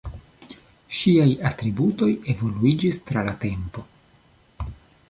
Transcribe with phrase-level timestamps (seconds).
[0.99, 3.87] Ŝiaj atributoj evoluiĝis tra la tempo.